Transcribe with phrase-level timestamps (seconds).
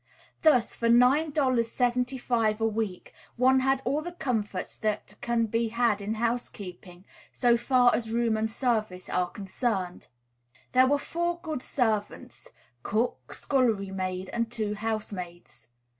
[0.41, 6.15] Thus for $9.75 a week one had all the comforts that can be had in
[6.15, 10.07] housekeeping, so far as room and service are concerned.
[10.71, 12.47] There were four good servants,
[12.81, 15.67] cook, scullery maid, and two housemaids.